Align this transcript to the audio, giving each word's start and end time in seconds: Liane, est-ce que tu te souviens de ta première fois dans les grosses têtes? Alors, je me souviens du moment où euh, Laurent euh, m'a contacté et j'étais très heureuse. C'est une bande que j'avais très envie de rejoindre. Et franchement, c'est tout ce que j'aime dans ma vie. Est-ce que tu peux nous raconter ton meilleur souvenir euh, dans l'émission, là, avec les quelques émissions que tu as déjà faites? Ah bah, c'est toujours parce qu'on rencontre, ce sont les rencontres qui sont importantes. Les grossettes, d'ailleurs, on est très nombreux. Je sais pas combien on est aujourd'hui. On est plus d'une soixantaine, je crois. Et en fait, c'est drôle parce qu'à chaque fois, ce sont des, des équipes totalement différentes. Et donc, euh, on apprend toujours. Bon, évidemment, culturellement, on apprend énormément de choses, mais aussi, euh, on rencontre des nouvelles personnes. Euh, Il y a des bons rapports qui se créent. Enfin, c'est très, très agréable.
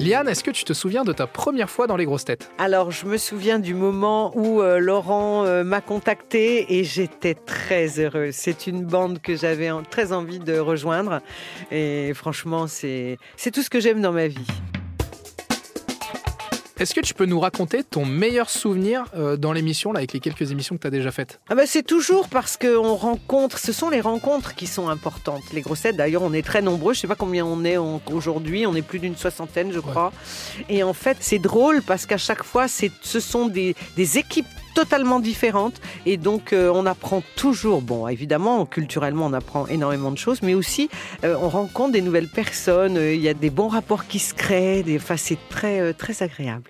Liane, 0.00 0.28
est-ce 0.28 0.44
que 0.44 0.52
tu 0.52 0.62
te 0.62 0.72
souviens 0.72 1.02
de 1.02 1.12
ta 1.12 1.26
première 1.26 1.68
fois 1.68 1.88
dans 1.88 1.96
les 1.96 2.04
grosses 2.04 2.24
têtes? 2.24 2.52
Alors, 2.56 2.92
je 2.92 3.04
me 3.04 3.16
souviens 3.16 3.58
du 3.58 3.74
moment 3.74 4.30
où 4.36 4.62
euh, 4.62 4.78
Laurent 4.78 5.44
euh, 5.44 5.64
m'a 5.64 5.80
contacté 5.80 6.78
et 6.78 6.84
j'étais 6.84 7.34
très 7.34 7.98
heureuse. 7.98 8.34
C'est 8.34 8.68
une 8.68 8.84
bande 8.84 9.20
que 9.20 9.34
j'avais 9.34 9.70
très 9.90 10.12
envie 10.12 10.38
de 10.38 10.56
rejoindre. 10.56 11.20
Et 11.72 12.12
franchement, 12.14 12.68
c'est 12.68 13.18
tout 13.52 13.62
ce 13.62 13.70
que 13.70 13.80
j'aime 13.80 14.00
dans 14.00 14.12
ma 14.12 14.28
vie. 14.28 14.46
Est-ce 16.78 16.94
que 16.94 17.00
tu 17.00 17.12
peux 17.12 17.26
nous 17.26 17.40
raconter 17.40 17.82
ton 17.82 18.04
meilleur 18.04 18.48
souvenir 18.48 19.06
euh, 19.16 19.36
dans 19.36 19.52
l'émission, 19.52 19.90
là, 19.92 19.98
avec 19.98 20.12
les 20.12 20.20
quelques 20.20 20.52
émissions 20.52 20.76
que 20.76 20.82
tu 20.82 20.86
as 20.86 20.90
déjà 20.90 21.10
faites? 21.10 21.40
Ah 21.48 21.56
bah, 21.56 21.64
c'est 21.66 21.82
toujours 21.82 22.28
parce 22.28 22.56
qu'on 22.56 22.94
rencontre, 22.94 23.58
ce 23.58 23.72
sont 23.72 23.90
les 23.90 24.00
rencontres 24.00 24.54
qui 24.54 24.68
sont 24.68 24.88
importantes. 24.88 25.42
Les 25.52 25.60
grossettes, 25.60 25.96
d'ailleurs, 25.96 26.22
on 26.22 26.32
est 26.32 26.46
très 26.46 26.62
nombreux. 26.62 26.94
Je 26.94 27.00
sais 27.00 27.08
pas 27.08 27.16
combien 27.16 27.44
on 27.44 27.64
est 27.64 27.76
aujourd'hui. 27.76 28.64
On 28.64 28.76
est 28.76 28.82
plus 28.82 29.00
d'une 29.00 29.16
soixantaine, 29.16 29.72
je 29.72 29.80
crois. 29.80 30.12
Et 30.68 30.84
en 30.84 30.92
fait, 30.92 31.16
c'est 31.18 31.40
drôle 31.40 31.82
parce 31.82 32.06
qu'à 32.06 32.16
chaque 32.16 32.44
fois, 32.44 32.66
ce 32.68 33.18
sont 33.18 33.48
des, 33.48 33.74
des 33.96 34.18
équipes 34.18 34.46
totalement 34.78 35.18
différentes. 35.18 35.80
Et 36.06 36.16
donc, 36.16 36.52
euh, 36.52 36.70
on 36.72 36.86
apprend 36.86 37.20
toujours. 37.34 37.82
Bon, 37.82 38.06
évidemment, 38.06 38.64
culturellement, 38.64 39.26
on 39.26 39.32
apprend 39.32 39.66
énormément 39.66 40.12
de 40.12 40.18
choses, 40.18 40.40
mais 40.40 40.54
aussi, 40.54 40.88
euh, 41.24 41.34
on 41.42 41.48
rencontre 41.48 41.90
des 41.90 42.00
nouvelles 42.00 42.28
personnes. 42.28 42.96
Euh, 42.96 43.12
Il 43.12 43.20
y 43.20 43.28
a 43.28 43.34
des 43.34 43.50
bons 43.50 43.66
rapports 43.66 44.06
qui 44.06 44.20
se 44.20 44.34
créent. 44.34 44.84
Enfin, 44.94 45.16
c'est 45.16 45.38
très, 45.50 45.92
très 45.94 46.22
agréable. 46.22 46.62